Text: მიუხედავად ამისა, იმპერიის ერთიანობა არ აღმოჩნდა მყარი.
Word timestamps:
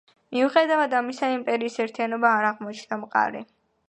მიუხედავად 0.35 0.95
ამისა, 0.99 1.29
იმპერიის 1.35 1.75
ერთიანობა 1.83 2.31
არ 2.39 2.47
აღმოჩნდა 2.49 2.99
მყარი. 3.03 3.43